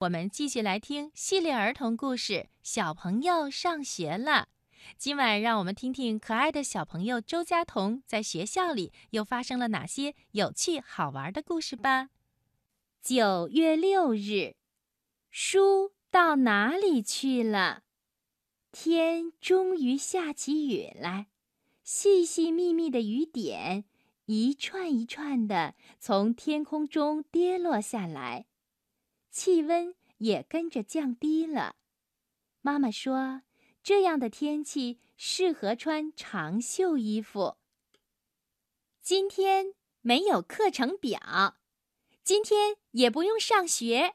[0.00, 4.48] 我们继续来听系列儿童故事《小朋友上学了》。
[4.96, 12.08] 今晚让我们听听可爱的小朋友周佳彤在学校里又发生了哪些有趣好玩的故事吧。
[13.02, 14.54] 九月六日，
[15.28, 17.82] 书到哪里去了？
[18.72, 21.26] 天终于下起雨来，
[21.84, 23.84] 细细密密的雨点
[24.24, 28.46] 一串一串的从天空中跌落下来。
[29.30, 31.76] 气温也跟着降低了。
[32.60, 33.42] 妈妈说
[33.82, 37.56] ：“这样的天气适合穿长袖衣服。”
[39.00, 41.56] 今天没有课程表，
[42.22, 44.14] 今天也不用上学，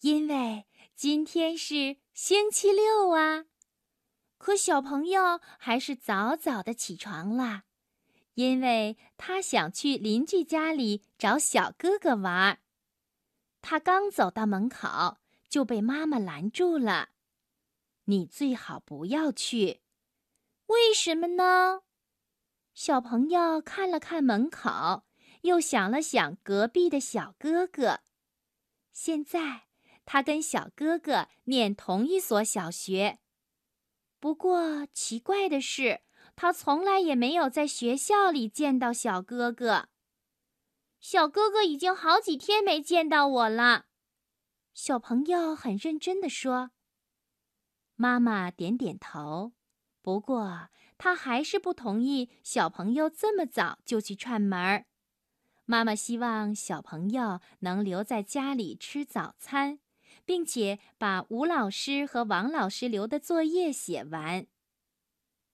[0.00, 3.46] 因为今天是星期六啊。
[4.38, 7.64] 可小朋友还是早早的起床了，
[8.34, 12.58] 因为他想去邻居家里找小哥哥玩儿。
[13.66, 15.16] 他刚走到门口，
[15.48, 17.08] 就被妈妈拦住了。
[18.04, 19.80] “你最好不要去，
[20.66, 21.80] 为什么呢？”
[22.74, 25.04] 小朋友看了看门口，
[25.40, 28.00] 又想了想隔壁的小哥哥。
[28.92, 29.62] 现在
[30.04, 33.18] 他跟小哥哥念同一所小学，
[34.20, 36.02] 不过奇怪的是，
[36.36, 39.88] 他从来也没有在学校里见到小哥哥。
[41.04, 43.84] 小哥哥已经好几天没见到我了，
[44.72, 46.70] 小朋友很认真地说。
[47.94, 49.52] 妈妈点点头，
[50.00, 54.86] 不过她还是不同意小朋友这么早就去串门。
[55.66, 59.80] 妈妈希望小朋友能留在家里吃早餐，
[60.24, 64.46] 并且把吴老师和王老师留的作业写完。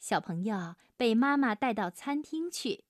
[0.00, 2.82] 小朋友被妈妈带到餐厅去，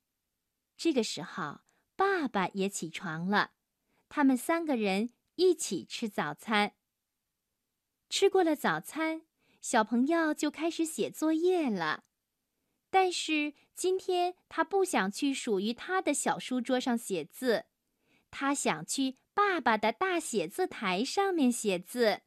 [0.78, 1.65] 这个时候。
[1.96, 3.52] 爸爸也起床了，
[4.08, 6.74] 他们三个人一起吃早餐。
[8.08, 9.22] 吃过了早餐，
[9.60, 12.04] 小朋友就开始写作业了。
[12.90, 17.64] 但是今天他不想去属于他的小书桌上写字，
[18.30, 22.20] 他想去爸爸的大写字台上面写字。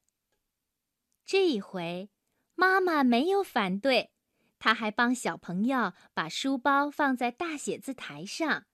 [1.25, 2.09] 这一回，
[2.55, 4.11] 妈妈没有反对，
[4.59, 8.65] 她还帮小朋友把书包放在大写字台上。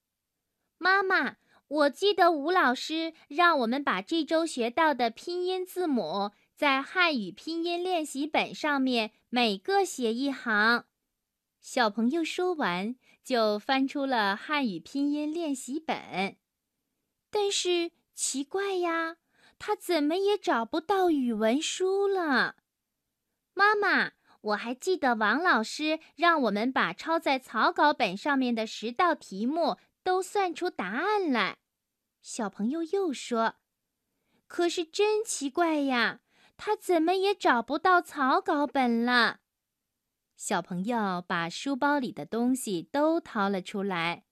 [0.85, 1.37] 妈妈，
[1.67, 10.85] 我记得吴老师让我们把这周学到的拼音字母在汉语拼音练习本上面每个写一行。
[11.59, 16.35] 小朋友说完，就翻出了汉语拼音练习本。
[17.31, 19.15] 但是奇怪呀，
[19.57, 22.57] 他怎么也找不到语文书了。
[23.55, 29.77] 妈妈，我还记得王老师让我们把抄在草稿本上面的十道题目。
[30.05, 31.57] 都算出答案来，
[32.21, 33.55] 小朋友又说
[34.45, 36.19] ：“可是真奇怪呀，
[36.55, 39.39] 他怎么也找不到草稿本了。”
[40.37, 44.25] 小朋友把书包里的东西都掏了出来，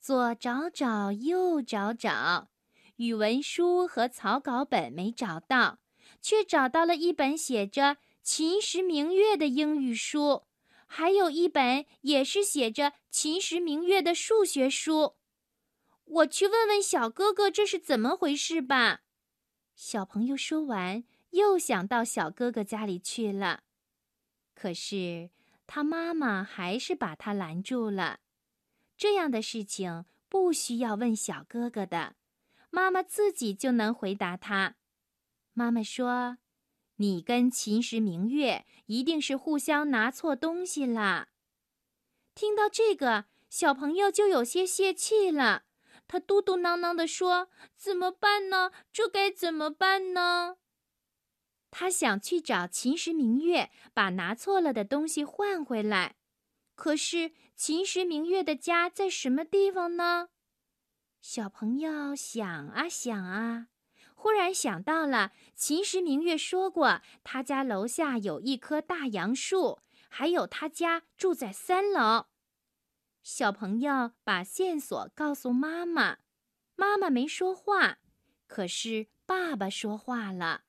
[0.00, 2.48] 左找找，右找找，
[2.96, 5.78] 语文书和草稿本没找到，
[6.20, 10.42] 却找到了一本写着“秦时明月”的英语书。
[10.94, 15.14] 还有一本也是写着“秦时明月”的数学书，
[16.04, 19.00] 我去问问小哥哥这是怎么回事吧。
[19.74, 23.62] 小朋友说完，又想到小哥哥家里去了，
[24.54, 25.30] 可是
[25.66, 28.20] 他妈妈还是把他拦住了。
[28.98, 32.16] 这样的事情不需要问小哥哥的，
[32.68, 34.74] 妈妈自己就能回答他。
[35.54, 36.36] 妈妈说。
[36.96, 41.28] 你跟秦时明月一定是互相拿错东西啦。
[42.34, 45.64] 听到这个，小朋友就有些泄气了。
[46.08, 48.70] 他嘟嘟囔囔地说：“怎么办呢？
[48.92, 50.56] 这该怎么办呢？”
[51.70, 56.16] 他想去找秦时明月，把拿错了的东西换回来。
[56.74, 60.28] 可是秦时明月的家在什么地方呢？
[61.22, 63.68] 小朋友想啊想啊。
[64.22, 72.26] 忽然想到了，秦时明月说过，他家楼下有一棵大杨树，还有他家住在三楼。
[73.24, 76.18] 小朋友把线索告诉妈妈，
[76.76, 77.98] 妈妈没说话，
[78.46, 80.60] 可是爸爸说话了。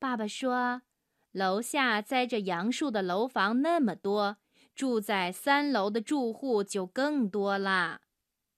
[0.00, 0.82] 爸爸说
[1.30, 4.38] ：“楼下栽着杨树的楼房那么多，
[4.74, 8.00] 住在三楼的住户就更多了。”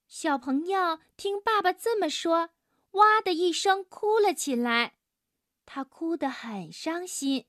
[0.09, 2.49] 小朋友听爸爸这么说。
[2.93, 4.95] 哇的一声，哭了起来。
[5.65, 7.47] 他哭得很伤心，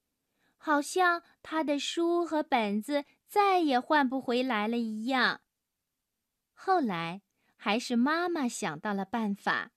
[0.58, 5.42] 好像他的书和本子再也换不回来了一样。
[6.54, 7.22] 后来，
[7.56, 9.72] 还是妈妈想到了办法，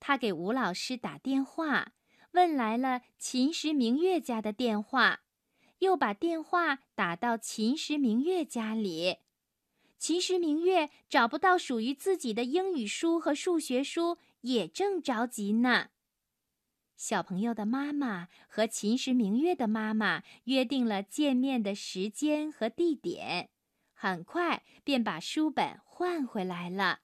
[0.00, 1.92] 她给吴老师打电话，
[2.32, 5.20] 问来了秦时明月家的电话，
[5.78, 9.18] 又把电话打到秦时明月家里。
[9.98, 15.88] 秦时明月找不到属于自己的英语书和数学书，也正着急呢。
[16.96, 23.50] 小朋友的妈妈和秦时明月的妈妈约定了见面的时间和地点，
[23.92, 27.00] 很快便把书本换回来了。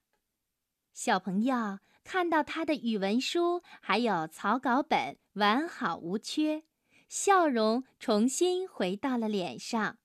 [0.93, 6.65] 小朋友看到他的语文书还有草稿本完好无缺，
[7.09, 9.99] 笑容重新回到了脸上。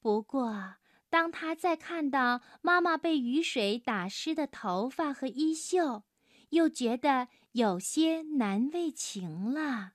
[0.00, 0.76] 不过，
[1.08, 6.04] 当他再看到妈妈被雨水打湿的头发和衣袖，
[6.50, 9.94] 又觉得有些难为情了。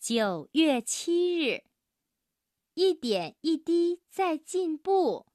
[0.00, 1.64] 九月七日，
[2.74, 5.26] 一点一滴在进步。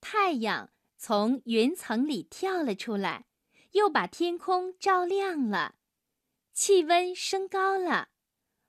[0.00, 0.72] 太阳。
[0.98, 3.26] 从云层里跳了出来，
[3.72, 5.76] 又把天空照亮了，
[6.54, 8.08] 气温升高了。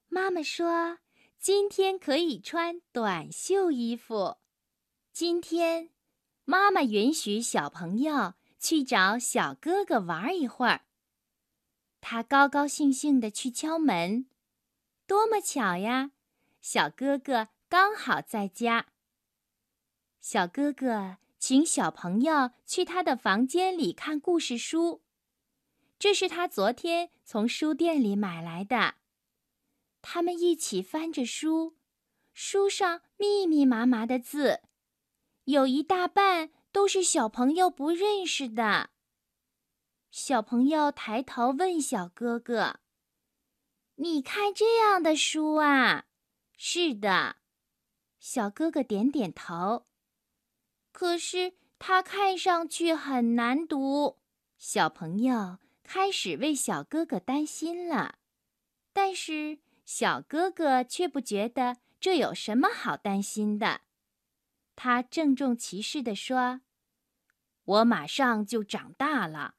[0.10, 1.00] 妈妈说
[1.40, 4.38] ：“今天可以穿短袖衣服。”
[5.14, 5.92] 今天，
[6.44, 8.34] 妈妈允许小朋友
[8.68, 10.82] 去找小哥哥玩一会儿。
[12.02, 14.28] 他高高兴兴地去敲门，
[15.06, 16.12] 多么巧呀！
[16.60, 18.88] 小哥哥刚好在家。
[20.20, 21.16] 小哥哥。
[21.40, 25.04] 请小朋友去他的房间里看故事书，
[26.00, 28.96] 这是他昨天从书店里买来的。
[30.02, 31.78] 他们一起翻着书，
[32.34, 34.62] 书上密密麻麻的字，
[35.44, 38.92] 有一大半都是小朋友不认识的。
[40.12, 42.82] 小朋友抬头问小哥哥
[43.98, 46.06] ：“你看这样的书啊
[46.56, 47.38] ？”“是的。”
[48.22, 49.88] 小哥哥点点头。
[50.92, 54.20] 可是它看上去很难读，
[54.60, 58.20] 小朋友开始为小哥哥担心了。
[58.94, 63.82] 但是小哥哥却不觉得这有什么好担心的。
[64.76, 66.62] 他郑重其事地说
[67.68, 69.56] ：“我马上就长大了，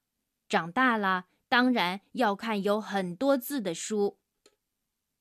[0.49, 4.19] 长大了当然要看有很多字的书。”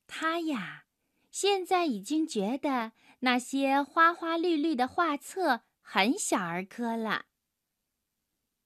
[0.06, 0.84] 他呀，
[1.30, 5.62] 现在已经觉得那些花花绿绿的画册。
[5.90, 7.24] 很小儿科了。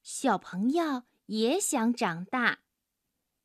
[0.03, 2.63] 小朋友也想长大，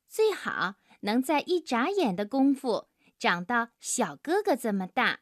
[0.07, 2.87] 最好能在一眨眼的功夫
[3.19, 5.19] 长到小哥哥这么大。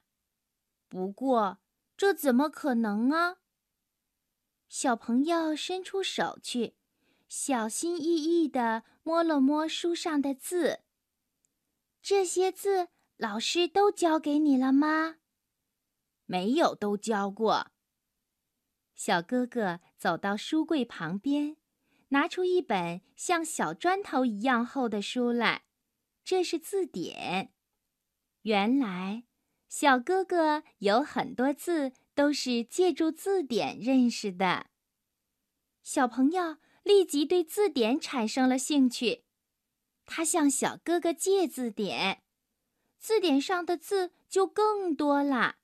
[0.87, 1.59] 不过，
[1.97, 3.39] 这怎么可能啊？
[4.67, 6.75] 小朋友伸出手去，
[7.27, 10.81] 小心翼翼地摸了摸书上的字。
[12.01, 15.17] 这些字老师都教给你了吗？
[16.25, 17.71] 没有，都教过。
[18.93, 21.57] 小哥哥走到书柜旁边，
[22.09, 25.65] 拿出一本像小砖头一样厚的书来，
[26.23, 27.53] 这是字典。
[28.43, 29.25] 原来，
[29.67, 34.67] 小哥哥有很多字都是借助字典认识的。
[35.83, 39.25] 小朋友立即对字典产生了兴趣，
[40.05, 42.23] 他向小哥哥借字典，
[42.97, 45.57] 字典上的字就更多了。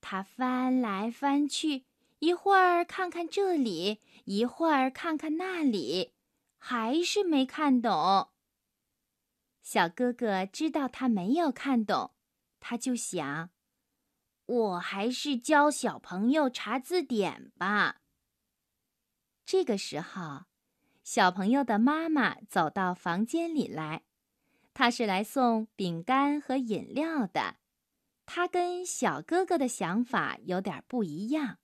[0.00, 1.86] 他翻来翻去。
[2.20, 6.14] 一会儿看看这里，一会儿看看那里，
[6.56, 8.30] 还是没看懂。
[9.62, 12.12] 小哥哥知道他没有看懂，
[12.58, 13.50] 他就想：
[14.46, 18.00] 我还是教小朋友查字典吧。
[19.44, 20.44] 这个时候，
[21.02, 24.02] 小朋友的妈妈走到房间里来，
[24.72, 27.56] 她是来送饼干和饮料的。
[28.24, 31.58] 她跟小哥哥的想法有点不一样。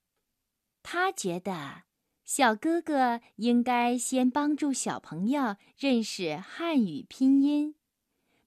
[0.82, 1.82] 她觉得
[2.24, 7.74] 小哥哥应该先帮助小朋友认识汉语拼音，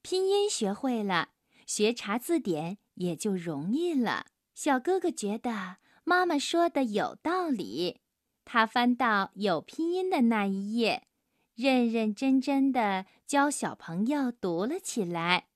[0.02, 1.30] 拼音学会了，
[1.66, 4.26] 学查字典也就容易了。
[4.54, 8.02] 小哥哥觉得妈妈说的有道理，
[8.44, 11.08] 他翻到有拼音的那一页，
[11.56, 15.48] 认认真真的教小朋友读了起来。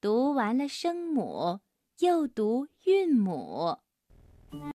[0.00, 1.60] 读完了声母，
[1.98, 3.78] 又读韵母。